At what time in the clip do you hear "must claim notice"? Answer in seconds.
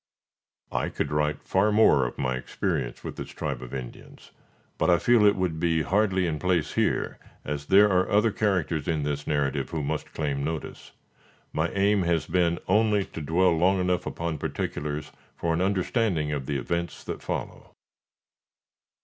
9.83-10.93